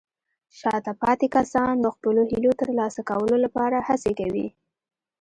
[0.59, 4.47] شاته پاتې کسان د خپلو هیلو ترلاسه کولو لپاره هڅې کوي.